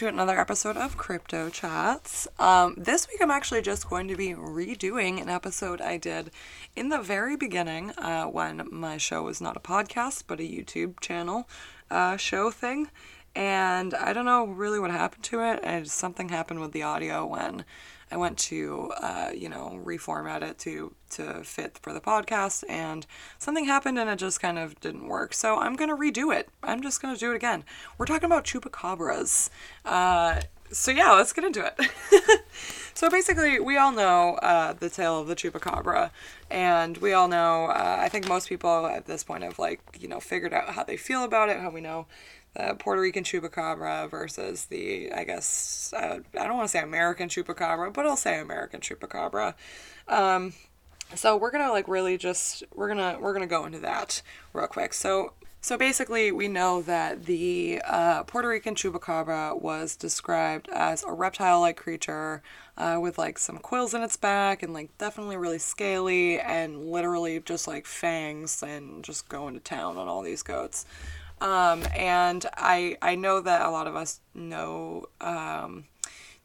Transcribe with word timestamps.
To 0.00 0.08
another 0.08 0.40
episode 0.40 0.78
of 0.78 0.96
Crypto 0.96 1.50
Chats. 1.50 2.26
Um, 2.38 2.74
this 2.78 3.06
week 3.06 3.20
I'm 3.20 3.30
actually 3.30 3.60
just 3.60 3.90
going 3.90 4.08
to 4.08 4.16
be 4.16 4.30
redoing 4.30 5.20
an 5.20 5.28
episode 5.28 5.82
I 5.82 5.98
did 5.98 6.30
in 6.74 6.88
the 6.88 7.02
very 7.02 7.36
beginning 7.36 7.90
uh, 7.98 8.24
when 8.24 8.66
my 8.70 8.96
show 8.96 9.24
was 9.24 9.42
not 9.42 9.58
a 9.58 9.60
podcast 9.60 10.24
but 10.26 10.40
a 10.40 10.42
YouTube 10.42 11.00
channel 11.00 11.46
uh, 11.90 12.16
show 12.16 12.50
thing. 12.50 12.88
And 13.36 13.92
I 13.92 14.14
don't 14.14 14.24
know 14.24 14.46
really 14.46 14.80
what 14.80 14.90
happened 14.90 15.24
to 15.24 15.42
it, 15.42 15.60
and 15.62 15.86
something 15.86 16.30
happened 16.30 16.60
with 16.60 16.72
the 16.72 16.82
audio 16.82 17.26
when 17.26 17.66
I 18.10 18.16
went 18.16 18.38
to, 18.38 18.92
uh, 19.00 19.30
you 19.34 19.48
know, 19.48 19.80
reformat 19.84 20.42
it 20.42 20.58
to 20.60 20.94
to 21.10 21.44
fit 21.44 21.78
for 21.82 21.92
the 21.92 22.00
podcast, 22.00 22.64
and 22.68 23.06
something 23.38 23.64
happened, 23.64 23.98
and 23.98 24.10
it 24.10 24.16
just 24.16 24.40
kind 24.40 24.58
of 24.58 24.78
didn't 24.80 25.06
work. 25.08 25.34
So 25.34 25.58
I'm 25.58 25.76
gonna 25.76 25.96
redo 25.96 26.34
it. 26.34 26.48
I'm 26.62 26.82
just 26.82 27.00
gonna 27.00 27.16
do 27.16 27.32
it 27.32 27.36
again. 27.36 27.64
We're 27.98 28.06
talking 28.06 28.26
about 28.26 28.44
chupacabras. 28.44 29.50
Uh, 29.84 30.40
so 30.72 30.90
yeah, 30.90 31.12
let's 31.12 31.32
get 31.32 31.44
into 31.44 31.64
it. 31.64 32.42
so 32.94 33.08
basically, 33.08 33.60
we 33.60 33.76
all 33.76 33.92
know 33.92 34.34
uh, 34.36 34.72
the 34.72 34.90
tale 34.90 35.18
of 35.18 35.26
the 35.26 35.36
chupacabra, 35.36 36.10
and 36.50 36.98
we 36.98 37.12
all 37.12 37.28
know. 37.28 37.66
Uh, 37.66 37.98
I 38.00 38.08
think 38.08 38.28
most 38.28 38.48
people 38.48 38.86
at 38.86 39.06
this 39.06 39.24
point 39.24 39.44
have 39.44 39.58
like 39.58 39.80
you 39.98 40.08
know 40.08 40.20
figured 40.20 40.54
out 40.54 40.70
how 40.70 40.84
they 40.84 40.96
feel 40.96 41.24
about 41.24 41.48
it. 41.48 41.58
How 41.58 41.70
we 41.70 41.80
know 41.80 42.06
the 42.54 42.74
Puerto 42.78 43.00
Rican 43.00 43.24
chupacabra 43.24 44.10
versus 44.10 44.66
the, 44.66 45.12
I 45.12 45.24
guess, 45.24 45.92
uh, 45.96 46.20
I 46.38 46.46
don't 46.46 46.56
want 46.56 46.68
to 46.68 46.72
say 46.72 46.82
American 46.82 47.28
chupacabra, 47.28 47.92
but 47.92 48.06
I'll 48.06 48.16
say 48.16 48.40
American 48.40 48.80
chupacabra. 48.80 49.54
Um, 50.08 50.52
so 51.14 51.36
we're 51.36 51.50
gonna 51.50 51.70
like 51.70 51.88
really 51.88 52.16
just 52.16 52.62
we're 52.74 52.88
gonna 52.88 53.18
we're 53.20 53.32
gonna 53.32 53.46
go 53.46 53.64
into 53.66 53.80
that 53.80 54.22
real 54.52 54.66
quick. 54.66 54.94
So 54.94 55.32
so 55.60 55.76
basically, 55.76 56.32
we 56.32 56.48
know 56.48 56.80
that 56.82 57.26
the 57.26 57.82
uh, 57.86 58.22
Puerto 58.24 58.48
Rican 58.48 58.74
chupacabra 58.74 59.60
was 59.60 59.94
described 59.94 60.68
as 60.72 61.04
a 61.04 61.12
reptile-like 61.12 61.76
creature 61.76 62.42
uh, 62.78 62.98
with 63.00 63.18
like 63.18 63.38
some 63.38 63.58
quills 63.58 63.92
in 63.92 64.02
its 64.02 64.16
back 64.16 64.62
and 64.62 64.72
like 64.72 64.96
definitely 64.96 65.36
really 65.36 65.58
scaly 65.58 66.40
and 66.40 66.90
literally 66.90 67.40
just 67.40 67.68
like 67.68 67.84
fangs 67.84 68.62
and 68.62 69.04
just 69.04 69.28
going 69.28 69.52
to 69.52 69.60
town 69.60 69.98
on 69.98 70.08
all 70.08 70.22
these 70.22 70.42
goats. 70.42 70.86
Um, 71.40 71.84
and 71.94 72.46
I 72.56 72.96
I 73.02 73.14
know 73.14 73.40
that 73.40 73.62
a 73.62 73.70
lot 73.70 73.86
of 73.86 73.96
us 73.96 74.20
know 74.34 75.06
um, 75.20 75.84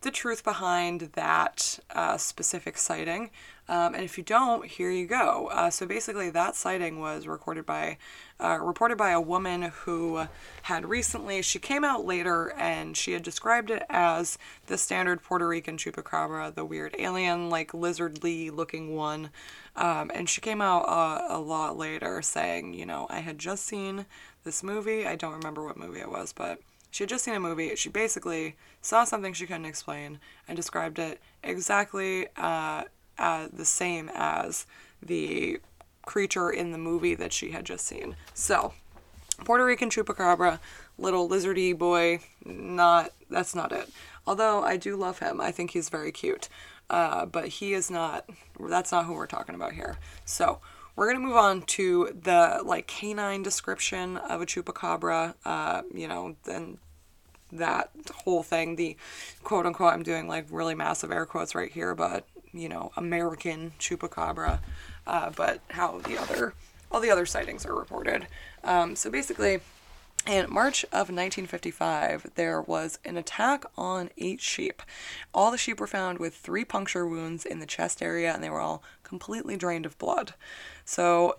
the 0.02 0.11
truth 0.11 0.43
behind 0.43 1.02
that 1.13 1.80
uh, 1.89 2.17
specific 2.17 2.77
sighting. 2.77 3.31
Um, 3.67 3.95
and 3.95 4.03
if 4.03 4.17
you 4.17 4.23
don't, 4.23 4.66
here 4.66 4.91
you 4.91 5.08
go. 5.08 5.49
Uh, 5.52 5.69
so 5.69 5.85
basically, 5.85 6.30
that 6.30 6.55
sighting 6.55 6.99
was 6.99 7.25
recorded 7.25 7.66
by, 7.66 7.97
uh, 8.39 8.59
reported 8.61 8.97
by 8.97 9.11
a 9.11 9.21
woman 9.21 9.63
who 9.63 10.27
had 10.63 10.85
recently. 10.85 11.41
She 11.41 11.58
came 11.58 11.83
out 11.83 12.05
later, 12.05 12.53
and 12.58 12.95
she 12.95 13.13
had 13.13 13.23
described 13.23 13.71
it 13.71 13.83
as 13.89 14.38
the 14.67 14.77
standard 14.77 15.23
Puerto 15.23 15.47
Rican 15.47 15.77
chupacabra, 15.77 16.53
the 16.53 16.66
weird 16.66 16.95
alien, 16.99 17.49
like 17.49 17.71
lizardly 17.71 18.52
looking 18.52 18.95
one. 18.95 19.31
Um, 19.75 20.11
and 20.13 20.30
she 20.30 20.41
came 20.41 20.61
out 20.61 20.83
uh, 20.88 21.25
a 21.27 21.39
lot 21.39 21.77
later, 21.77 22.21
saying, 22.21 22.75
you 22.75 22.86
know, 22.86 23.08
I 23.09 23.19
had 23.19 23.39
just 23.39 23.66
seen 23.66 24.05
this 24.43 24.61
movie. 24.61 25.08
I 25.08 25.16
don't 25.16 25.33
remember 25.33 25.66
what 25.66 25.75
movie 25.75 25.99
it 25.99 26.11
was, 26.11 26.33
but 26.33 26.59
she 26.91 27.03
had 27.03 27.09
just 27.09 27.25
seen 27.25 27.33
a 27.33 27.39
movie. 27.39 27.75
She 27.75 27.89
basically 27.89 28.55
saw 28.81 29.03
something 29.03 29.33
she 29.33 29.47
couldn't 29.47 29.66
explain 29.66 30.19
and 30.47 30.55
described 30.55 30.97
it 30.97 31.19
exactly 31.43 32.27
uh, 32.38 32.83
uh, 33.17 33.47
the 33.52 33.66
same 33.66 34.09
as 34.13 34.66
the 35.02 35.59
creature 36.05 36.49
in 36.49 36.71
the 36.71 36.77
movie 36.77 37.15
that 37.15 37.33
she 37.33 37.52
had 37.52 37.65
just 37.65 37.86
seen. 37.86 38.15
So, 38.33 38.73
Puerto 39.43 39.65
Rican 39.65 39.89
chupacabra, 39.89 40.59
little 40.98 41.27
lizardy 41.27 41.77
boy, 41.77 42.20
not 42.45 43.11
that's 43.30 43.55
not 43.55 43.71
it. 43.71 43.89
Although 44.27 44.64
I 44.64 44.77
do 44.77 44.95
love 44.95 45.20
him, 45.20 45.42
I 45.42 45.52
think 45.52 45.71
he's 45.71 45.89
very 45.89 46.11
cute. 46.11 46.49
Uh, 46.89 47.25
but 47.25 47.48
he 47.48 47.73
is 47.73 47.89
not. 47.89 48.30
That's 48.59 48.92
not 48.92 49.05
who 49.05 49.14
we're 49.14 49.27
talking 49.27 49.55
about 49.55 49.73
here. 49.73 49.98
So 50.23 50.59
we're 50.95 51.08
gonna 51.08 51.25
move 51.25 51.36
on 51.36 51.64
to 51.64 52.17
the 52.21 52.61
like 52.64 52.87
canine 52.87 53.43
description 53.43 54.17
of 54.17 54.42
a 54.42 54.45
chupacabra. 54.45 55.33
Uh, 55.43 55.81
you 55.93 56.08
know, 56.08 56.36
then 56.43 56.77
that 57.52 57.89
whole 58.23 58.43
thing, 58.43 58.75
the 58.75 58.95
quote 59.43 59.65
unquote, 59.65 59.93
I'm 59.93 60.04
doing 60.04 60.27
like 60.27 60.45
really 60.49 60.75
massive 60.75 61.11
air 61.11 61.25
quotes 61.25 61.55
right 61.55 61.71
here, 61.71 61.95
but 61.95 62.27
you 62.55 62.70
know, 62.70 62.92
American 62.98 63.73
chupacabra. 63.80 64.60
Uh, 65.05 65.30
but 65.36 65.61
how 65.70 65.99
the 65.99 66.17
other 66.17 66.54
all 66.92 66.99
the 66.99 67.11
other 67.11 67.26
sightings 67.26 67.66
are 67.66 67.76
reported. 67.76 68.27
Um, 68.64 68.95
so 68.95 69.10
basically, 69.10 69.60
in 70.27 70.52
March 70.52 70.83
of 70.86 71.10
1955, 71.10 72.32
there 72.36 72.61
was 72.61 72.98
an 73.05 73.17
attack 73.17 73.66
on 73.77 74.10
eight 74.17 74.42
sheep. 74.42 74.82
All 75.33 75.52
the 75.52 75.58
sheep 75.58 75.80
were 75.80 75.88
found 75.88 76.20
with 76.20 76.36
three 76.36 76.66
puncture 76.66 77.05
wounds 77.05 77.45
in 77.45 77.60
the 77.60 77.66
chest 77.66 78.02
area, 78.02 78.33
and 78.33 78.43
they 78.43 78.49
were 78.49 78.61
all 78.61 78.82
completely 79.04 79.55
drained 79.55 79.86
of 79.86 79.98
blood. 79.98 80.33
So 80.83 81.37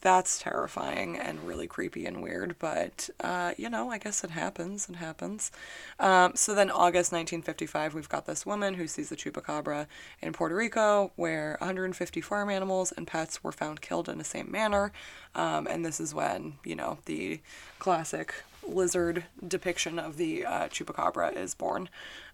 that's 0.00 0.38
terrifying 0.38 1.18
and 1.18 1.42
really 1.46 1.66
creepy 1.66 2.06
and 2.06 2.22
weird, 2.22 2.56
but 2.58 3.08
uh, 3.20 3.52
you 3.56 3.68
know, 3.68 3.90
I 3.90 3.98
guess 3.98 4.22
it 4.22 4.30
happens. 4.30 4.88
It 4.88 4.96
happens. 4.96 5.50
Um, 5.98 6.32
so 6.34 6.54
then, 6.54 6.70
August 6.70 7.12
1955, 7.12 7.94
we've 7.94 8.08
got 8.08 8.26
this 8.26 8.46
woman 8.46 8.74
who 8.74 8.86
sees 8.86 9.08
the 9.08 9.16
chupacabra 9.16 9.86
in 10.20 10.32
Puerto 10.32 10.54
Rico, 10.54 11.12
where 11.16 11.56
150 11.60 12.20
farm 12.20 12.50
animals 12.50 12.92
and 12.92 13.06
pets 13.06 13.42
were 13.42 13.52
found 13.52 13.80
killed 13.80 14.08
in 14.08 14.18
the 14.18 14.24
same 14.24 14.50
manner. 14.50 14.92
Um, 15.34 15.66
and 15.66 15.84
this 15.84 16.00
is 16.00 16.14
when, 16.14 16.54
you 16.64 16.76
know, 16.76 16.98
the 17.06 17.40
classic 17.78 18.34
lizard 18.66 19.24
depiction 19.46 19.98
of 19.98 20.16
the 20.16 20.44
uh, 20.44 20.68
chupacabra 20.68 21.36
is 21.36 21.54
born. 21.54 21.88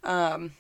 Um, 0.05 0.53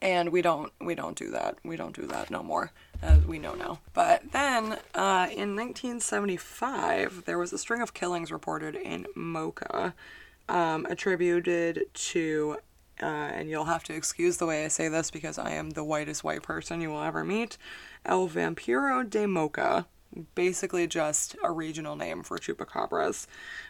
and 0.00 0.30
we 0.30 0.42
don't 0.42 0.72
we 0.80 0.94
don't 0.94 1.16
do 1.16 1.30
that. 1.30 1.56
We 1.64 1.76
don't 1.76 1.94
do 1.94 2.06
that 2.06 2.30
no 2.30 2.42
more 2.42 2.72
as 3.02 3.24
we 3.24 3.38
know 3.38 3.54
now. 3.54 3.80
But 3.94 4.32
then 4.32 4.78
uh, 4.94 5.28
in 5.30 5.56
1975 5.56 7.24
there 7.24 7.38
was 7.38 7.52
a 7.52 7.58
string 7.58 7.82
of 7.82 7.94
killings 7.94 8.30
reported 8.32 8.74
in 8.74 9.06
Moca 9.16 9.94
um, 10.48 10.86
attributed 10.86 11.86
to 11.92 12.58
uh, 13.00 13.06
and 13.06 13.48
you'll 13.48 13.64
have 13.64 13.84
to 13.84 13.94
excuse 13.94 14.38
the 14.38 14.46
way 14.46 14.64
I 14.64 14.68
say 14.68 14.88
this 14.88 15.10
because 15.10 15.38
I 15.38 15.52
am 15.52 15.70
the 15.70 15.84
whitest 15.84 16.24
white 16.24 16.42
person 16.42 16.80
you 16.80 16.90
will 16.90 17.02
ever 17.02 17.24
meet 17.24 17.56
El 18.04 18.28
Vampiro 18.28 19.08
de 19.08 19.24
Moca 19.24 19.86
basically 20.34 20.86
just 20.86 21.36
a 21.42 21.50
regional 21.52 21.96
name 21.96 22.22
for 22.22 22.38
chupacabras. 22.38 23.26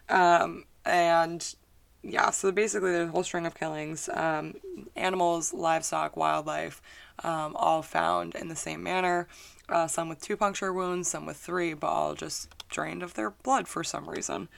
Um, 0.09 0.65
and 0.85 1.55
yeah, 2.03 2.31
so 2.31 2.53
basically 2.53 2.93
there's 2.93 3.09
a 3.09 3.13
whole 3.13 3.25
string 3.25 3.47
of 3.47 3.55
killings. 3.55 4.09
Um, 4.13 4.55
animals, 4.97 5.53
livestock, 5.53 6.17
wildlife, 6.17 6.81
um, 7.25 7.57
all 7.57 7.83
found 7.83 8.35
in 8.35 8.49
the 8.49 8.57
same 8.57 8.83
manner. 8.83 9.27
Uh, 9.69 9.87
some 9.87 10.09
with 10.09 10.21
two 10.21 10.37
puncture 10.37 10.73
wounds, 10.73 11.09
some 11.09 11.27
with 11.27 11.37
three, 11.37 11.75
but 11.75 11.89
all 11.89 12.15
just 12.15 12.49
drained 12.71 13.03
of 13.03 13.15
their 13.15 13.31
blood 13.31 13.69
for 13.69 13.85
some 13.85 14.09
reason. 14.09 14.49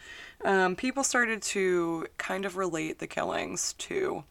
Um, 0.45 0.77
people 0.77 1.03
started 1.03 1.43
to 1.43 2.07
kind 2.19 2.45
of 2.45 2.57
relate 2.57 2.99
the 2.99 3.07
killings 3.07 3.73
to, 3.79 4.25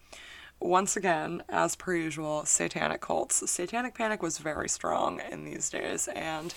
once 0.59 0.95
again, 0.95 1.43
as 1.49 1.75
per 1.75 1.95
usual, 1.95 2.45
satanic 2.45 3.01
cults. 3.01 3.49
Satanic 3.49 3.93
panic 3.93 4.21
was 4.21 4.37
very 4.37 4.69
strong 4.69 5.21
in 5.31 5.43
these 5.43 5.69
days, 5.69 6.07
and 6.09 6.53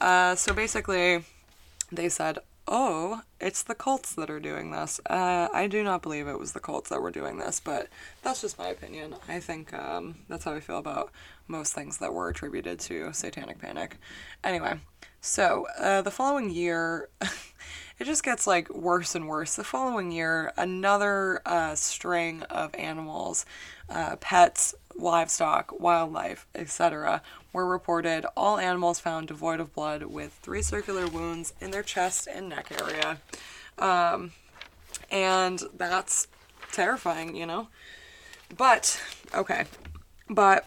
uh, 0.00 0.34
so 0.34 0.52
basically 0.52 1.24
they 1.92 2.08
said, 2.08 2.38
oh, 2.68 3.22
it's 3.40 3.62
the 3.62 3.74
cults 3.74 4.14
that 4.14 4.30
are 4.30 4.40
doing 4.40 4.70
this. 4.70 5.00
Uh, 5.06 5.48
I 5.52 5.66
do 5.66 5.82
not 5.82 6.02
believe 6.02 6.28
it 6.28 6.38
was 6.38 6.52
the 6.52 6.60
cults 6.60 6.90
that 6.90 7.02
were 7.02 7.10
doing 7.10 7.38
this, 7.38 7.60
but 7.60 7.88
that's 8.22 8.40
just 8.40 8.58
my 8.58 8.68
opinion. 8.68 9.14
I 9.28 9.40
think 9.40 9.74
um, 9.74 10.16
that's 10.28 10.44
how 10.44 10.54
I 10.54 10.60
feel 10.60 10.78
about 10.78 11.10
most 11.48 11.72
things 11.72 11.98
that 11.98 12.14
were 12.14 12.28
attributed 12.28 12.78
to 12.80 13.12
Satanic 13.12 13.58
Panic. 13.58 13.98
Anyway, 14.44 14.78
so 15.20 15.66
uh, 15.78 16.02
the 16.02 16.10
following 16.10 16.50
year, 16.50 17.08
it 18.02 18.06
just 18.06 18.24
gets 18.24 18.48
like 18.48 18.68
worse 18.68 19.14
and 19.14 19.28
worse. 19.28 19.54
The 19.54 19.62
following 19.62 20.10
year, 20.10 20.52
another 20.56 21.40
uh, 21.46 21.76
string 21.76 22.42
of 22.50 22.74
animals, 22.74 23.46
uh, 23.88 24.16
pets, 24.16 24.74
livestock, 24.96 25.78
wildlife, 25.78 26.44
etc., 26.52 27.22
were 27.52 27.64
reported. 27.64 28.26
All 28.36 28.58
animals 28.58 28.98
found 28.98 29.28
devoid 29.28 29.60
of 29.60 29.72
blood 29.72 30.02
with 30.02 30.32
three 30.42 30.62
circular 30.62 31.06
wounds 31.06 31.54
in 31.60 31.70
their 31.70 31.84
chest 31.84 32.26
and 32.26 32.48
neck 32.48 32.72
area. 32.76 33.18
Um, 33.78 34.32
and 35.08 35.62
that's 35.76 36.26
terrifying, 36.72 37.36
you 37.36 37.46
know? 37.46 37.68
But, 38.56 39.00
okay. 39.32 39.66
But 40.28 40.66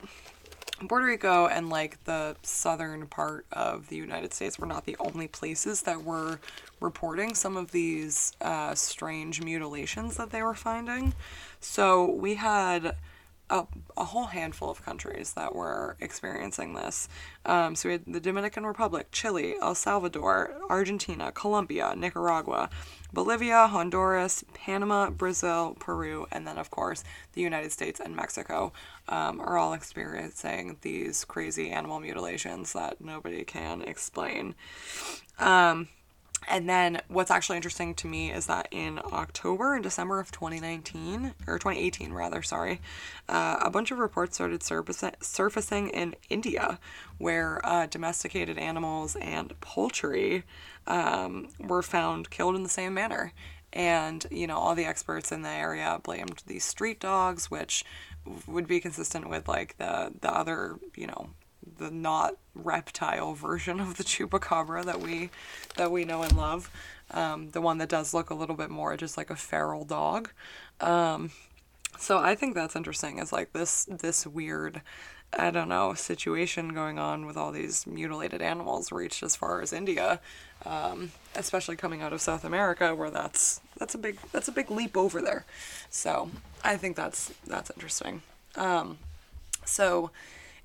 Puerto 0.87 1.05
Rico 1.05 1.47
and 1.47 1.69
like 1.69 2.03
the 2.05 2.35
southern 2.41 3.07
part 3.07 3.45
of 3.51 3.89
the 3.89 3.95
United 3.95 4.33
States 4.33 4.59
were 4.59 4.67
not 4.67 4.85
the 4.85 4.95
only 4.99 5.27
places 5.27 5.81
that 5.83 6.03
were 6.03 6.39
reporting 6.79 7.35
some 7.35 7.57
of 7.57 7.71
these 7.71 8.33
uh, 8.41 8.75
strange 8.75 9.41
mutilations 9.41 10.17
that 10.17 10.31
they 10.31 10.41
were 10.41 10.53
finding. 10.53 11.13
So 11.59 12.09
we 12.11 12.35
had 12.35 12.95
a, 13.49 13.65
a 13.95 14.05
whole 14.05 14.25
handful 14.25 14.69
of 14.69 14.83
countries 14.83 15.33
that 15.33 15.53
were 15.53 15.95
experiencing 15.99 16.73
this. 16.73 17.07
Um, 17.45 17.75
so 17.75 17.89
we 17.89 17.93
had 17.93 18.03
the 18.07 18.19
Dominican 18.19 18.65
Republic, 18.65 19.07
Chile, 19.11 19.55
El 19.61 19.75
Salvador, 19.75 20.55
Argentina, 20.69 21.31
Colombia, 21.31 21.93
Nicaragua, 21.95 22.69
Bolivia, 23.13 23.67
Honduras, 23.67 24.43
Panama, 24.53 25.09
Brazil, 25.09 25.75
Peru, 25.79 26.27
and 26.31 26.47
then, 26.47 26.57
of 26.57 26.71
course, 26.71 27.03
the 27.33 27.41
United 27.41 27.71
States 27.71 27.99
and 27.99 28.15
Mexico 28.15 28.73
um, 29.07 29.39
are 29.39 29.57
all 29.57 29.73
experiencing 29.73 30.77
these 30.81 31.23
crazy 31.23 31.69
animal 31.69 31.99
mutilations 31.99 32.73
that 32.73 32.99
nobody 32.99 33.43
can 33.43 33.81
explain. 33.83 34.55
Um, 35.39 35.87
and 36.47 36.69
then 36.69 37.01
what's 37.07 37.31
actually 37.31 37.55
interesting 37.55 37.95
to 37.95 38.07
me 38.07 38.31
is 38.31 38.45
that 38.45 38.67
in 38.71 38.99
October 39.11 39.73
and 39.73 39.83
December 39.83 40.19
of 40.19 40.31
2019, 40.31 41.33
or 41.47 41.57
2018 41.57 42.13
rather, 42.13 42.41
sorry, 42.41 42.81
uh, 43.27 43.57
a 43.61 43.69
bunch 43.69 43.91
of 43.91 43.97
reports 43.97 44.35
started 44.35 44.61
surfacing 44.63 45.89
in 45.89 46.15
India 46.29 46.79
where 47.17 47.65
uh, 47.65 47.87
domesticated 47.87 48.57
animals 48.57 49.15
and 49.15 49.59
poultry 49.59 50.43
um, 50.87 51.47
were 51.59 51.81
found 51.81 52.29
killed 52.29 52.55
in 52.55 52.63
the 52.63 52.69
same 52.69 52.93
manner. 52.93 53.33
And, 53.73 54.25
you 54.31 54.47
know, 54.47 54.57
all 54.57 54.75
the 54.75 54.85
experts 54.85 55.31
in 55.31 55.41
the 55.41 55.49
area 55.49 55.99
blamed 56.01 56.43
these 56.47 56.63
street 56.63 56.99
dogs, 56.99 57.51
which 57.51 57.83
would 58.47 58.67
be 58.67 58.79
consistent 58.79 59.29
with 59.29 59.47
like 59.47 59.77
the, 59.77 60.13
the 60.21 60.33
other, 60.33 60.79
you 60.95 61.07
know, 61.07 61.29
the 61.77 61.91
not 61.91 62.35
reptile 62.53 63.33
version 63.33 63.79
of 63.79 63.97
the 63.97 64.03
chupacabra 64.03 64.85
that 64.85 64.99
we 65.01 65.29
that 65.75 65.91
we 65.91 66.05
know 66.05 66.23
and 66.23 66.37
love. 66.37 66.69
Um, 67.11 67.51
the 67.51 67.61
one 67.61 67.77
that 67.77 67.89
does 67.89 68.13
look 68.13 68.29
a 68.29 68.35
little 68.35 68.55
bit 68.55 68.69
more 68.69 68.97
just 68.97 69.17
like 69.17 69.29
a 69.29 69.35
feral 69.35 69.85
dog. 69.85 70.29
Um, 70.81 71.31
so 71.97 72.17
I 72.17 72.35
think 72.35 72.55
that's 72.55 72.75
interesting. 72.75 73.19
Is 73.19 73.31
like 73.31 73.53
this 73.53 73.85
this 73.85 74.25
weird, 74.25 74.81
I 75.37 75.51
don't 75.51 75.69
know, 75.69 75.93
situation 75.93 76.73
going 76.73 76.99
on 76.99 77.25
with 77.25 77.37
all 77.37 77.51
these 77.51 77.85
mutilated 77.87 78.41
animals 78.41 78.91
reached 78.91 79.23
as 79.23 79.35
far 79.35 79.61
as 79.61 79.71
India, 79.71 80.19
um, 80.65 81.11
especially 81.35 81.75
coming 81.75 82.01
out 82.01 82.13
of 82.13 82.21
South 82.21 82.43
America, 82.43 82.95
where 82.95 83.11
that's 83.11 83.61
that's 83.77 83.95
a 83.95 83.97
big 83.97 84.19
that's 84.31 84.47
a 84.47 84.51
big 84.51 84.71
leap 84.71 84.97
over 84.97 85.21
there. 85.21 85.45
So 85.89 86.29
I 86.63 86.77
think 86.77 86.95
that's 86.95 87.33
that's 87.45 87.69
interesting. 87.71 88.23
Um, 88.55 88.97
so 89.63 90.11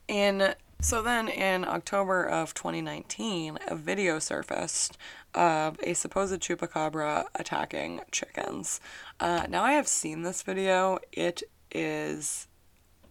in 0.08 0.54
so 0.80 1.02
then 1.02 1.28
in 1.28 1.64
October 1.64 2.24
of 2.24 2.54
2019, 2.54 3.58
a 3.68 3.74
video 3.76 4.18
surfaced 4.18 4.96
of 5.34 5.78
a 5.82 5.94
supposed 5.94 6.40
chupacabra 6.40 7.26
attacking 7.34 8.00
chickens. 8.10 8.80
Uh, 9.18 9.46
now 9.48 9.62
I 9.62 9.72
have 9.72 9.88
seen 9.88 10.22
this 10.22 10.42
video. 10.42 10.98
It 11.12 11.42
is 11.70 12.48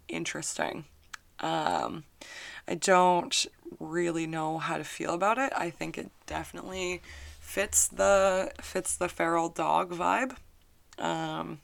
interesting. 0.07 0.85
Um, 1.39 2.03
I 2.67 2.75
don't 2.75 3.45
really 3.79 4.27
know 4.27 4.57
how 4.57 4.77
to 4.77 4.83
feel 4.83 5.13
about 5.13 5.37
it. 5.37 5.53
I 5.55 5.69
think 5.69 5.97
it 5.97 6.11
definitely 6.25 7.01
fits 7.39 7.87
the 7.87 8.51
fits 8.61 8.95
the 8.97 9.09
feral 9.09 9.49
dog 9.49 9.91
vibe. 9.91 10.35
Um, 10.97 11.59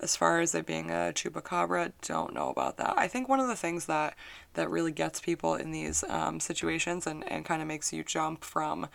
as 0.00 0.16
far 0.16 0.40
as 0.40 0.54
it 0.54 0.66
being 0.66 0.90
a 0.90 1.12
chupacabra, 1.14 1.92
don't 2.02 2.34
know 2.34 2.50
about 2.50 2.76
that. 2.76 2.94
I 2.96 3.08
think 3.08 3.28
one 3.28 3.40
of 3.40 3.48
the 3.48 3.56
things 3.56 3.86
that 3.86 4.14
that 4.54 4.70
really 4.70 4.92
gets 4.92 5.20
people 5.20 5.54
in 5.54 5.70
these 5.70 6.04
um, 6.08 6.40
situations 6.40 7.06
and, 7.06 7.30
and 7.30 7.44
kind 7.44 7.62
of 7.62 7.68
makes 7.68 7.92
you 7.92 8.04
jump 8.04 8.44
from, 8.44 8.88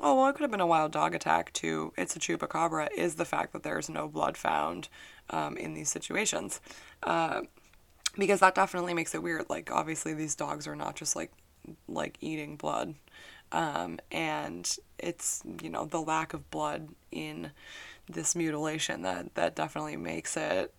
oh, 0.00 0.14
well, 0.16 0.28
it 0.28 0.32
could 0.32 0.42
have 0.42 0.50
been 0.50 0.60
a 0.60 0.66
wild 0.66 0.92
dog 0.92 1.14
attack 1.14 1.52
to 1.54 1.92
it's 1.96 2.16
a 2.16 2.18
chupacabra 2.18 2.88
is 2.96 3.14
the 3.14 3.24
fact 3.24 3.52
that 3.52 3.62
there's 3.62 3.88
no 3.88 4.08
blood 4.08 4.36
found 4.36 4.88
um, 5.30 5.56
in 5.56 5.74
these 5.74 5.88
situations. 5.88 6.60
Uh, 7.02 7.42
because 8.18 8.40
that 8.40 8.54
definitely 8.54 8.94
makes 8.94 9.14
it 9.14 9.22
weird. 9.22 9.44
Like, 9.50 9.70
obviously, 9.70 10.14
these 10.14 10.34
dogs 10.34 10.66
are 10.66 10.76
not 10.76 10.96
just 10.96 11.14
like 11.16 11.32
like 11.88 12.16
eating 12.20 12.56
blood. 12.56 12.94
Um, 13.52 13.98
and 14.10 14.76
it's, 14.98 15.42
you 15.62 15.70
know, 15.70 15.84
the 15.84 16.00
lack 16.00 16.34
of 16.34 16.50
blood 16.50 16.88
in 17.12 17.52
this 18.08 18.36
mutilation 18.36 19.02
that 19.02 19.34
that 19.34 19.56
definitely 19.56 19.96
makes 19.96 20.36
it 20.36 20.72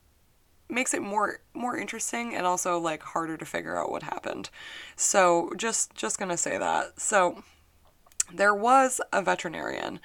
makes 0.69 0.94
it 0.94 1.01
more 1.01 1.39
more 1.53 1.77
interesting 1.77 2.35
and 2.35 2.45
also 2.45 2.77
like 2.77 3.01
harder 3.01 3.38
to 3.38 3.45
figure 3.45 3.77
out 3.77 3.91
what 3.91 4.03
happened. 4.03 4.50
So 4.95 5.51
just 5.57 5.94
just 5.95 6.19
going 6.19 6.31
to 6.31 6.38
say 6.38 6.57
that. 6.57 7.00
So 7.00 7.44
there 8.33 8.53
was 8.53 9.00
a 9.13 9.21
veterinarian 9.21 10.00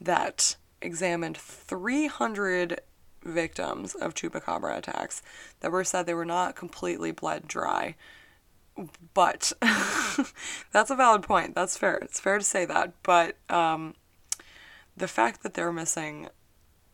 that 0.00 0.56
examined 0.80 1.36
300 1.36 2.80
victims 3.24 3.94
of 3.94 4.14
chupacabra 4.14 4.76
attacks 4.76 5.22
that 5.60 5.72
were 5.72 5.84
said 5.84 6.06
they 6.06 6.14
were 6.14 6.24
not 6.24 6.56
completely 6.56 7.10
bled 7.10 7.46
dry. 7.46 7.94
But 9.12 9.52
that's 10.72 10.90
a 10.90 10.96
valid 10.96 11.24
point. 11.24 11.54
That's 11.54 11.76
fair. 11.76 11.96
It's 11.96 12.20
fair 12.20 12.38
to 12.38 12.44
say 12.44 12.64
that. 12.64 12.92
But 13.02 13.36
um, 13.50 13.94
the 14.96 15.08
fact 15.08 15.42
that 15.42 15.54
they're 15.54 15.72
missing 15.72 16.28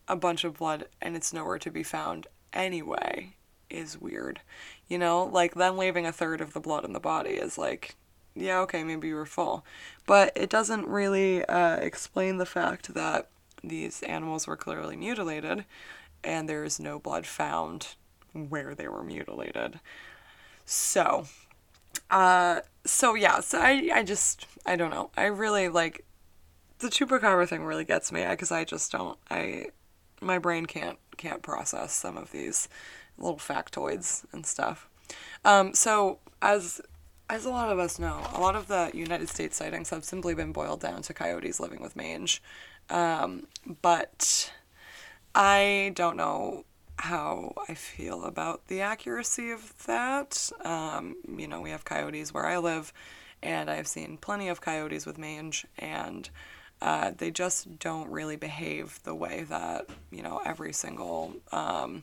a 0.08 0.16
bunch 0.16 0.44
of 0.44 0.58
blood 0.58 0.86
and 1.00 1.16
it's 1.16 1.32
nowhere 1.32 1.58
to 1.58 1.70
be 1.70 1.82
found 1.82 2.26
anyway 2.52 3.34
is 3.70 4.00
weird. 4.00 4.40
You 4.88 4.98
know, 4.98 5.24
like 5.24 5.54
them 5.54 5.76
leaving 5.76 6.06
a 6.06 6.12
third 6.12 6.40
of 6.40 6.52
the 6.52 6.60
blood 6.60 6.84
in 6.84 6.92
the 6.92 7.00
body 7.00 7.30
is 7.30 7.58
like, 7.58 7.96
yeah, 8.34 8.60
okay, 8.60 8.84
maybe 8.84 9.08
you 9.08 9.14
were 9.14 9.26
full. 9.26 9.64
But 10.06 10.32
it 10.36 10.50
doesn't 10.50 10.86
really 10.86 11.44
uh, 11.46 11.76
explain 11.76 12.38
the 12.38 12.46
fact 12.46 12.94
that 12.94 13.28
these 13.62 14.02
animals 14.02 14.46
were 14.46 14.56
clearly 14.56 14.96
mutilated 14.96 15.64
and 16.22 16.48
there 16.48 16.64
is 16.64 16.80
no 16.80 16.98
blood 16.98 17.26
found 17.26 17.94
where 18.32 18.74
they 18.74 18.88
were 18.88 19.04
mutilated. 19.04 19.80
So, 20.66 21.26
uh, 22.10 22.60
so 22.84 23.14
yeah, 23.14 23.40
so 23.40 23.60
I, 23.60 23.90
I 23.92 24.02
just, 24.02 24.46
I 24.66 24.76
don't 24.76 24.90
know. 24.90 25.10
I 25.16 25.26
really 25.26 25.68
like 25.68 26.04
the 26.78 26.88
chupacabra 26.88 27.48
thing 27.48 27.64
really 27.64 27.84
gets 27.84 28.10
me 28.10 28.26
because 28.28 28.50
I 28.50 28.64
just 28.64 28.90
don't, 28.92 29.18
I, 29.30 29.66
my 30.24 30.38
brain 30.38 30.66
can't 30.66 30.98
can't 31.16 31.42
process 31.42 31.92
some 31.92 32.16
of 32.16 32.32
these 32.32 32.68
little 33.18 33.38
factoids 33.38 34.24
and 34.32 34.44
stuff. 34.44 34.88
Um, 35.44 35.74
so 35.74 36.18
as 36.42 36.80
as 37.30 37.44
a 37.46 37.50
lot 37.50 37.70
of 37.70 37.78
us 37.78 37.98
know, 37.98 38.20
a 38.34 38.40
lot 38.40 38.54
of 38.54 38.68
the 38.68 38.90
United 38.92 39.28
States 39.28 39.56
sightings 39.56 39.90
have 39.90 40.04
simply 40.04 40.34
been 40.34 40.52
boiled 40.52 40.80
down 40.80 41.02
to 41.02 41.14
coyotes 41.14 41.58
living 41.58 41.80
with 41.80 41.96
mange. 41.96 42.42
Um, 42.90 43.46
but 43.80 44.52
I 45.34 45.92
don't 45.94 46.16
know 46.16 46.64
how 46.98 47.54
I 47.68 47.74
feel 47.74 48.24
about 48.24 48.68
the 48.68 48.80
accuracy 48.82 49.50
of 49.50 49.72
that. 49.86 50.50
Um, 50.64 51.16
you 51.36 51.48
know, 51.48 51.60
we 51.60 51.70
have 51.70 51.84
coyotes 51.84 52.32
where 52.32 52.46
I 52.46 52.58
live, 52.58 52.92
and 53.42 53.70
I've 53.70 53.88
seen 53.88 54.18
plenty 54.18 54.48
of 54.48 54.60
coyotes 54.60 55.06
with 55.06 55.18
mange, 55.18 55.66
and 55.78 56.28
uh, 56.80 57.12
they 57.16 57.30
just 57.30 57.78
don't 57.78 58.10
really 58.10 58.36
behave 58.36 59.00
the 59.04 59.14
way 59.14 59.44
that 59.48 59.88
you 60.10 60.22
know 60.22 60.40
every 60.44 60.72
single 60.72 61.34
um, 61.52 62.02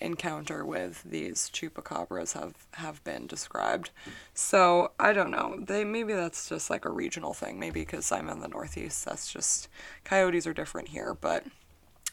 encounter 0.00 0.64
with 0.64 1.02
these 1.04 1.50
chupacabras 1.52 2.32
have 2.32 2.54
have 2.72 3.02
been 3.04 3.26
described. 3.26 3.90
So 4.34 4.92
I 4.98 5.12
don't 5.12 5.30
know. 5.30 5.58
They 5.60 5.84
maybe 5.84 6.12
that's 6.12 6.48
just 6.48 6.70
like 6.70 6.84
a 6.84 6.90
regional 6.90 7.34
thing. 7.34 7.58
Maybe 7.58 7.80
because 7.80 8.10
I'm 8.12 8.28
in 8.28 8.40
the 8.40 8.48
Northeast, 8.48 9.04
that's 9.04 9.32
just 9.32 9.68
coyotes 10.04 10.46
are 10.46 10.54
different 10.54 10.88
here. 10.88 11.14
But 11.14 11.44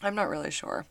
I'm 0.02 0.14
not 0.14 0.28
really 0.28 0.50
sure. 0.50 0.86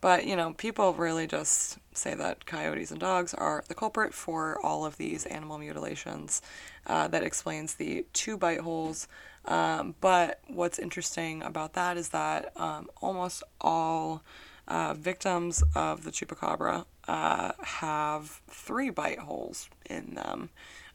But 0.00 0.26
you 0.26 0.36
know, 0.36 0.52
people 0.52 0.92
really 0.94 1.26
just 1.26 1.78
say 1.92 2.14
that 2.14 2.46
coyotes 2.46 2.90
and 2.90 3.00
dogs 3.00 3.34
are 3.34 3.64
the 3.68 3.74
culprit 3.74 4.14
for 4.14 4.58
all 4.62 4.84
of 4.84 4.96
these 4.96 5.26
animal 5.26 5.58
mutilations. 5.58 6.42
Uh, 6.86 7.08
that 7.08 7.22
explains 7.22 7.74
the 7.74 8.04
two 8.12 8.36
bite 8.36 8.60
holes 8.60 9.08
um, 9.46 9.94
but 10.00 10.40
what's 10.46 10.78
interesting 10.78 11.42
about 11.42 11.74
that 11.74 11.96
is 11.96 12.10
that 12.10 12.52
um, 12.56 12.88
almost 13.00 13.42
all 13.60 14.22
uh, 14.66 14.94
victims 14.94 15.62
of 15.74 16.04
the 16.04 16.10
chupacabra 16.10 16.86
uh, 17.06 17.52
have 17.62 18.40
three 18.48 18.90
bite 18.90 19.18
holes 19.18 19.68
in 19.88 20.14
them. 20.14 20.48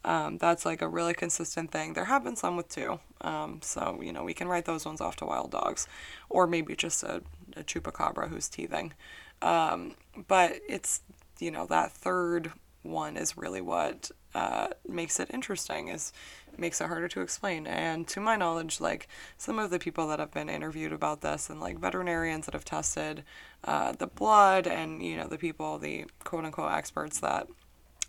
Um, 0.06 0.38
that's 0.38 0.66
like 0.66 0.82
a 0.82 0.88
really 0.88 1.14
consistent 1.14 1.72
thing. 1.72 1.94
There 1.94 2.06
have 2.06 2.24
been 2.24 2.36
some 2.36 2.56
with 2.56 2.70
two, 2.70 3.00
um, 3.22 3.60
so 3.62 4.00
you 4.02 4.14
know 4.14 4.24
we 4.24 4.34
can 4.34 4.48
write 4.48 4.66
those 4.66 4.86
ones 4.86 5.02
off 5.02 5.18
to 5.18 5.26
wild 5.26 5.52
dogs, 5.52 5.88
or 6.30 6.48
maybe 6.48 6.76
just 6.76 7.04
a, 7.04 7.22
a 7.58 7.64
chupacabra 7.64 8.30
who's 8.30 8.48
teething. 8.48 8.94
Um, 9.42 9.96
but 10.28 10.60
it's 10.68 11.02
you 11.40 11.52
know 11.52 11.66
that 11.68 11.92
third 11.92 12.54
one 12.82 13.18
is 13.18 13.38
really 13.38 13.62
what 13.62 14.10
uh, 14.34 14.70
makes 14.88 15.20
it 15.20 15.30
interesting. 15.34 15.90
Is 15.90 16.14
makes 16.60 16.82
it 16.82 16.88
harder 16.88 17.08
to 17.08 17.22
explain. 17.22 17.66
And 17.66 18.08
to 18.10 18.20
my 18.20 18.36
knowledge, 18.36 18.80
like 18.80 19.08
some 19.38 19.60
of 19.60 19.70
the 19.70 19.80
people 19.80 20.08
that 20.08 20.20
have 20.20 20.32
been 20.32 20.50
interviewed 20.50 20.94
about 20.94 21.22
this 21.22 21.50
and 21.50 21.60
like 21.60 21.80
veterinarians 21.80 22.46
that 22.46 22.54
have 22.54 22.66
tested 22.66 23.24
uh, 23.64 23.94
the 23.94 24.08
blood 24.08 24.68
and, 24.68 25.04
you 25.04 25.18
know, 25.18 25.28
the 25.28 25.38
people, 25.38 25.78
the 25.78 26.06
quote 26.24 26.46
unquote 26.46 26.72
experts 26.72 27.20
that 27.20 27.48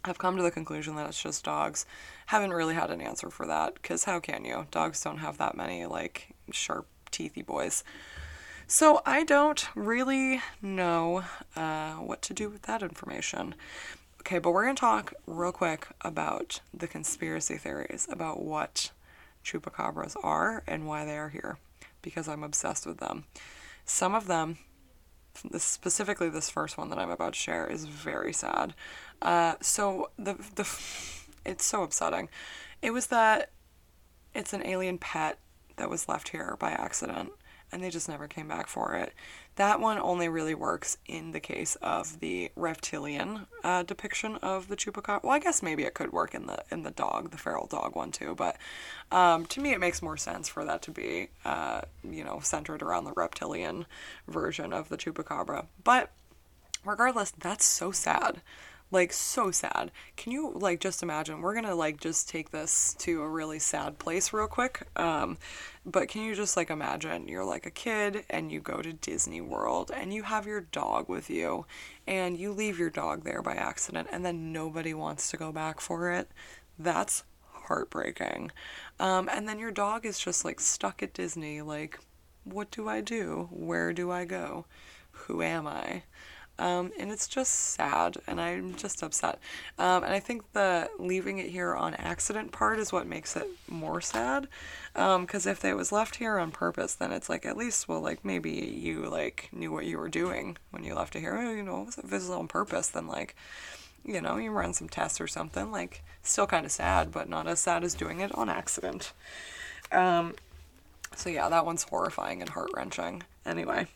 have 0.05 0.19
come 0.19 0.37
to 0.37 0.43
the 0.43 0.51
conclusion 0.51 0.97
that 0.97 1.09
it's 1.09 1.23
just 1.23 1.45
dogs 1.45 1.87
haven't 2.27 2.53
really 2.53 2.75
had 2.75 2.91
an 2.91 3.01
answer 3.01 3.31
for 3.31 3.47
that 3.47 3.75
because 3.75 4.05
how 4.05 4.21
can 4.21 4.45
you? 4.45 4.67
Dogs 4.71 5.03
don't 5.03 5.19
have 5.19 5.39
that 5.39 5.57
many 5.57 5.87
like 5.87 6.29
sharp, 6.51 6.87
teethy 7.11 7.45
boys. 7.45 7.85
So 8.67 9.03
I 9.05 9.25
don't 9.25 9.69
really 9.75 10.41
know 10.63 11.25
uh, 11.57 11.95
what 11.95 12.23
to 12.23 12.35
do 12.35 12.49
with 12.49 12.63
that 12.63 12.83
information. 12.83 13.57
okay, 14.21 14.39
but 14.39 14.53
we're 14.53 14.73
to 14.73 14.79
talk 14.79 15.13
real 15.27 15.51
quick 15.51 15.89
about 16.03 16.61
the 16.73 16.87
conspiracy 16.87 17.57
theories 17.57 18.07
about 18.11 18.41
what 18.41 18.93
chupacabras 19.45 20.17
are 20.23 20.63
and 20.67 20.87
why 20.87 21.05
they 21.05 21.19
are 21.19 21.31
here 21.31 21.59
because 22.03 22.29
I'm 22.29 22.45
obsessed 22.45 22.87
with 22.87 22.99
them. 22.99 23.25
Some 23.85 24.15
of 24.15 24.27
them, 24.27 24.59
specifically 25.57 26.29
this 26.29 26.51
first 26.51 26.79
one 26.79 26.91
that 26.91 26.99
I'm 26.99 27.11
about 27.11 27.33
to 27.33 27.39
share, 27.39 27.67
is 27.67 27.87
very 27.87 28.33
sad. 28.33 28.75
Uh, 29.23 29.55
so 29.61 30.11
the 30.19 30.35
the 30.55 30.69
it's 31.45 31.65
so 31.65 31.83
upsetting. 31.83 32.29
It 32.83 32.93
was 32.93 33.09
that 33.09 33.51
it's 34.35 34.53
an 34.53 34.65
alien 34.67 34.99
pet 34.99 35.39
that 35.77 35.91
was 35.91 36.09
left 36.09 36.29
here 36.31 36.57
by 36.59 36.71
accident 36.71 37.33
and 37.73 37.83
they 37.83 37.91
just 37.91 38.09
never 38.09 38.27
came 38.27 38.49
back 38.49 38.67
for 38.67 38.95
it. 38.95 39.13
That 39.57 39.81
one 39.81 39.99
only 39.99 40.29
really 40.29 40.55
works 40.55 40.97
in 41.07 41.33
the 41.33 41.41
case 41.41 41.77
of 41.77 42.21
the 42.21 42.51
reptilian 42.57 43.47
uh, 43.63 43.83
depiction 43.83 44.37
of 44.37 44.69
the 44.69 44.77
chupacabra. 44.77 45.23
Well, 45.23 45.33
I 45.33 45.39
guess 45.39 45.63
maybe 45.63 45.85
it 45.85 45.95
could 45.95 46.13
work 46.13 46.35
in 46.35 46.47
the 46.47 46.65
in 46.71 46.83
the 46.83 46.91
dog, 46.91 47.31
the 47.31 47.39
feral 47.39 47.67
dog 47.67 47.95
one 47.95 48.11
too. 48.11 48.35
But 48.35 48.57
um, 49.13 49.47
to 49.47 49.61
me, 49.61 49.73
it 49.73 49.81
makes 49.81 50.03
more 50.03 50.17
sense 50.17 50.49
for 50.49 50.65
that 50.65 50.83
to 50.83 50.91
be, 50.91 51.29
uh, 51.45 51.83
you 52.03 52.25
know, 52.25 52.41
centered 52.43 52.83
around 52.83 53.05
the 53.05 53.13
reptilian 53.13 53.87
version 54.27 54.73
of 54.73 54.89
the 54.89 54.97
chupacabra. 54.97 55.67
But 55.85 56.11
regardless, 56.85 57.31
that's 57.31 57.65
so 57.65 57.93
sad 57.93 58.41
like 58.91 59.13
so 59.13 59.51
sad. 59.51 59.91
Can 60.17 60.33
you 60.33 60.53
like 60.55 60.81
just 60.81 61.03
imagine 61.03 61.41
we're 61.41 61.55
gonna 61.55 61.75
like 61.75 62.01
just 62.01 62.29
take 62.29 62.51
this 62.51 62.95
to 63.01 63.23
a 63.23 63.29
really 63.29 63.59
sad 63.59 63.99
place 63.99 64.33
real 64.33 64.47
quick 64.47 64.83
um 64.97 65.39
but 65.87 66.09
can 66.09 66.23
you 66.23 66.35
just 66.35 66.57
like 66.57 66.71
imagine 66.71 67.29
you're 67.29 67.45
like 67.45 67.67
a 67.67 67.71
kid 67.71 68.25
and 68.29 68.51
you 68.53 68.61
go 68.61 68.83
to 68.83 68.93
disney 68.93 69.41
world 69.41 69.91
and 69.95 70.13
you 70.13 70.23
have 70.23 70.47
your 70.47 70.61
dog 70.61 71.09
with 71.09 71.31
you 71.31 71.65
and 72.07 72.39
you 72.39 72.53
leave 72.53 72.79
your 72.79 72.91
dog 72.91 73.25
there 73.25 73.43
by 73.43 73.55
accident 73.55 74.09
and 74.11 74.25
then 74.25 74.53
nobody 74.53 74.95
wants 74.95 75.31
to 75.31 75.37
go 75.37 75.53
back 75.53 75.81
for 75.81 76.11
it? 76.11 76.29
That's 76.79 77.25
heartbreaking. 77.53 78.51
Um 78.99 79.29
and 79.31 79.49
then 79.49 79.59
your 79.59 79.71
dog 79.71 80.05
is 80.05 80.19
just 80.19 80.45
like 80.45 80.61
stuck 80.61 81.03
at 81.03 81.15
disney 81.15 81.63
like 81.63 81.99
what 82.45 82.71
do 82.71 82.89
i 82.89 83.01
do? 83.01 83.49
Where 83.51 83.93
do 83.93 84.11
i 84.11 84.25
go? 84.25 84.67
Who 85.13 85.43
am 85.43 85.67
i 85.67 86.03
um, 86.61 86.93
and 86.99 87.11
it's 87.11 87.27
just 87.27 87.53
sad, 87.53 88.19
and 88.27 88.39
I'm 88.39 88.75
just 88.75 89.03
upset. 89.03 89.39
Um, 89.79 90.05
and 90.05 90.13
I 90.13 90.21
think 90.21 90.53
the 90.53 90.91
leaving 90.99 91.39
it 91.39 91.49
here 91.49 91.75
on 91.75 91.95
accident 91.95 92.53
part 92.53 92.79
is 92.79 92.93
what 92.93 93.07
makes 93.07 93.35
it 93.35 93.49
more 93.67 94.03
sad. 94.03 94.47
Because 94.93 95.47
um, 95.47 95.53
if 95.53 95.65
it 95.65 95.75
was 95.75 95.91
left 95.91 96.17
here 96.17 96.39
on 96.39 96.51
purpose, 96.51 96.95
then 96.95 97.13
it's 97.13 97.31
like 97.31 97.47
at 97.47 97.57
least, 97.57 97.89
well, 97.89 98.03
like 98.03 98.27
maybe 98.27 98.51
you 98.51 99.09
like 99.09 99.49
knew 99.53 99.73
what 99.73 99.87
you 99.87 99.97
were 99.97 100.11
doing 100.11 100.59
when 100.71 100.85
you 100.85 100.95
left 100.95 101.17
it 101.17 101.21
here. 101.21 101.35
Oh, 101.35 101.51
you 101.51 101.63
know, 101.63 101.87
if 101.89 101.99
it 101.99 102.11
was 102.11 102.29
on 102.29 102.47
purpose, 102.47 102.89
then 102.89 103.07
like, 103.07 103.35
you 104.05 104.21
know, 104.21 104.37
you 104.37 104.51
run 104.51 104.75
some 104.75 104.89
tests 104.89 105.19
or 105.19 105.29
something. 105.29 105.73
Like, 105.73 106.03
still 106.23 106.47
kind 106.47 106.67
of 106.67 106.73
sad, 106.73 107.11
but 107.11 107.27
not 107.27 107.47
as 107.47 107.61
sad 107.61 107.85
as 107.85 107.95
doing 107.95 108.21
it 108.21 108.35
on 108.35 108.51
accident. 108.51 109.15
Um, 109.93 110.35
so 111.17 111.31
yeah, 111.31 111.49
that 111.49 111.65
one's 111.65 111.85
horrifying 111.85 112.43
and 112.43 112.51
heart 112.51 112.71
wrenching. 112.75 113.23
Anyway. 113.47 113.87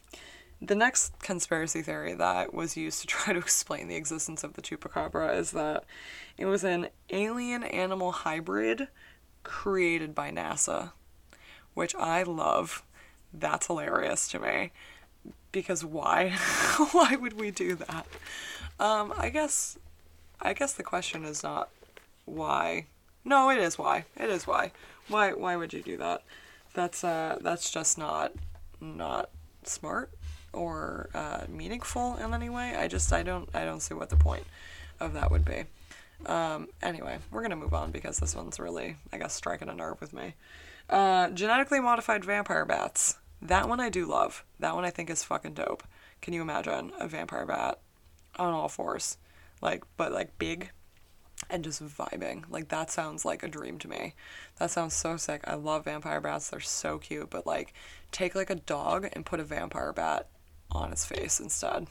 The 0.64 0.74
next 0.74 1.18
conspiracy 1.18 1.82
theory 1.82 2.14
that 2.14 2.54
was 2.54 2.74
used 2.74 3.02
to 3.02 3.06
try 3.06 3.34
to 3.34 3.38
explain 3.38 3.88
the 3.88 3.96
existence 3.96 4.42
of 4.42 4.54
the 4.54 4.62
chupacabra 4.62 5.36
is 5.36 5.50
that 5.50 5.84
it 6.38 6.46
was 6.46 6.64
an 6.64 6.88
alien 7.10 7.62
animal 7.64 8.12
hybrid 8.12 8.88
created 9.42 10.14
by 10.14 10.30
NASA, 10.30 10.92
which 11.74 11.94
I 11.94 12.22
love. 12.22 12.82
That's 13.32 13.66
hilarious 13.66 14.26
to 14.28 14.38
me. 14.38 14.70
Because 15.52 15.84
why? 15.84 16.30
why 16.92 17.14
would 17.16 17.38
we 17.38 17.50
do 17.50 17.74
that? 17.74 18.06
Um, 18.80 19.12
I 19.18 19.28
guess 19.28 19.78
I 20.40 20.54
guess 20.54 20.72
the 20.72 20.82
question 20.82 21.24
is 21.24 21.42
not 21.42 21.68
why. 22.24 22.86
No, 23.22 23.50
it 23.50 23.58
is 23.58 23.78
why. 23.78 24.06
It 24.16 24.30
is 24.30 24.46
why. 24.46 24.72
Why 25.08 25.32
why 25.32 25.56
would 25.56 25.74
you 25.74 25.82
do 25.82 25.98
that? 25.98 26.22
That's 26.72 27.04
uh 27.04 27.38
that's 27.42 27.70
just 27.70 27.98
not 27.98 28.32
not 28.80 29.28
smart 29.64 30.10
or 30.54 31.10
uh, 31.14 31.44
meaningful 31.48 32.16
in 32.16 32.32
any 32.32 32.48
way. 32.48 32.74
I 32.76 32.88
just 32.88 33.12
I 33.12 33.22
don't 33.22 33.48
I 33.54 33.64
don't 33.64 33.80
see 33.80 33.94
what 33.94 34.10
the 34.10 34.16
point 34.16 34.44
of 35.00 35.12
that 35.14 35.30
would 35.30 35.44
be. 35.44 35.64
Um, 36.26 36.68
anyway, 36.82 37.18
we're 37.30 37.42
gonna 37.42 37.56
move 37.56 37.74
on 37.74 37.90
because 37.90 38.18
this 38.18 38.34
one's 38.34 38.58
really 38.58 38.96
I 39.12 39.18
guess 39.18 39.34
striking 39.34 39.68
a 39.68 39.74
nerve 39.74 40.00
with 40.00 40.12
me. 40.12 40.34
Uh, 40.88 41.30
genetically 41.30 41.80
modified 41.80 42.24
vampire 42.24 42.64
bats. 42.64 43.18
That 43.42 43.68
one 43.68 43.80
I 43.80 43.90
do 43.90 44.06
love. 44.06 44.44
That 44.60 44.74
one 44.74 44.84
I 44.84 44.90
think 44.90 45.10
is 45.10 45.22
fucking 45.24 45.54
dope. 45.54 45.82
Can 46.22 46.32
you 46.32 46.40
imagine 46.40 46.92
a 46.98 47.06
vampire 47.06 47.46
bat 47.46 47.78
on 48.36 48.52
all 48.52 48.68
fours, 48.68 49.18
like 49.60 49.84
but 49.96 50.12
like 50.12 50.38
big 50.38 50.70
and 51.50 51.64
just 51.64 51.82
vibing. 51.84 52.44
Like 52.48 52.68
that 52.68 52.90
sounds 52.90 53.24
like 53.24 53.42
a 53.42 53.48
dream 53.48 53.78
to 53.80 53.88
me. 53.88 54.14
That 54.58 54.70
sounds 54.70 54.94
so 54.94 55.16
sick. 55.16 55.42
I 55.44 55.54
love 55.54 55.84
vampire 55.84 56.20
bats. 56.20 56.48
They're 56.48 56.60
so 56.60 56.98
cute, 56.98 57.30
but 57.30 57.46
like 57.46 57.74
take 58.12 58.34
like 58.34 58.50
a 58.50 58.54
dog 58.54 59.08
and 59.12 59.26
put 59.26 59.40
a 59.40 59.44
vampire 59.44 59.92
bat 59.92 60.28
on 60.74 60.90
his 60.90 61.04
face 61.04 61.40
instead. 61.40 61.86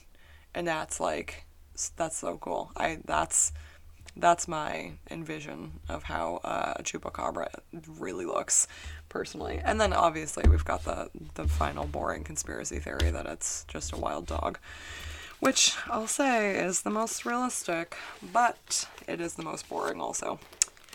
And 0.54 0.68
that's 0.68 1.00
like 1.00 1.46
that's 1.96 2.18
so 2.18 2.38
cool. 2.38 2.72
I 2.78 3.00
that's 3.06 3.52
that's 4.16 4.48
my 4.48 4.92
envision 5.10 5.80
of 5.90 6.04
how 6.04 6.40
uh, 6.44 6.74
a 6.76 6.84
chupacabra 6.84 7.48
really 7.98 8.26
looks 8.26 8.68
personally. 9.10 9.60
And 9.64 9.82
then 9.82 9.92
obviously 9.94 10.44
we've 10.50 10.66
got 10.66 10.84
the 10.84 11.10
the 11.36 11.48
final 11.48 11.86
boring 11.86 12.24
conspiracy 12.24 12.80
theory 12.80 13.12
that 13.12 13.26
it's 13.26 13.66
just 13.68 13.92
a 13.94 13.98
wild 13.98 14.28
dog, 14.28 14.60
which 15.40 15.76
I'll 15.88 16.08
say 16.08 16.58
is 16.58 16.82
the 16.82 16.90
most 16.90 17.26
realistic, 17.26 17.98
but 18.32 18.88
it 19.08 19.20
is 19.20 19.34
the 19.34 19.44
most 19.44 19.68
boring 19.68 20.00
also. 20.00 20.40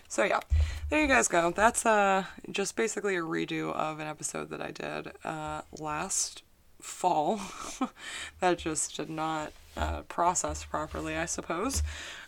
So 0.08 0.24
yeah, 0.24 0.40
there 0.88 1.02
you 1.02 1.08
guys 1.08 1.28
go. 1.28 1.50
That's 1.50 1.84
uh 1.84 2.24
just 2.50 2.76
basically 2.76 3.16
a 3.16 3.22
redo 3.22 3.72
of 3.74 3.98
an 3.98 4.06
episode 4.06 4.50
that 4.50 4.62
I 4.62 4.70
did 4.70 5.12
uh 5.24 5.62
last 5.78 6.42
fall 6.80 7.40
that 8.40 8.58
just 8.58 8.96
did 8.96 9.10
not 9.10 9.52
uh, 9.76 10.02
process 10.02 10.64
properly, 10.64 11.16
I 11.16 11.26
suppose. 11.26 11.82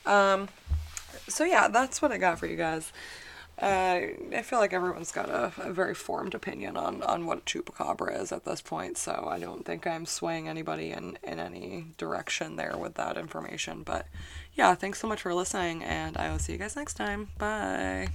Um, 0.07 0.49
so 1.28 1.45
yeah, 1.45 1.69
that's 1.69 2.00
what 2.02 2.12
I 2.12 2.19
got 2.19 2.38
for 2.38 2.47
you 2.47 2.57
guys. 2.57 2.92
Uh, 3.61 4.00
I 4.35 4.42
feel 4.42 4.59
like 4.59 4.73
everyone's 4.73 5.12
got 5.12 5.28
a, 5.28 5.52
a, 5.59 5.71
very 5.71 5.95
formed 5.95 6.35
opinion 6.35 6.78
on, 6.78 7.02
on 7.02 7.26
what 7.26 7.45
chupacabra 7.45 8.19
is 8.19 8.33
at 8.33 8.47
this 8.47 8.62
point, 8.62 8.97
so 8.97 9.28
I 9.30 9.38
don't 9.38 9.66
think 9.66 9.87
I'm 9.87 10.07
swaying 10.07 10.49
anybody 10.49 10.92
in, 10.92 11.19
in 11.23 11.38
any 11.38 11.88
direction 11.99 12.57
there 12.57 12.78
with 12.78 12.95
that 12.95 13.19
information. 13.19 13.83
But 13.83 14.07
yeah, 14.54 14.75
thanks 14.75 14.99
so 14.99 15.07
much 15.09 15.21
for 15.21 15.35
listening, 15.35 15.85
and 15.85 16.16
I 16.16 16.30
will 16.30 16.38
see 16.38 16.52
you 16.52 16.59
guys 16.59 16.75
next 16.75 16.95
time. 16.95 17.28
Bye. 17.37 18.09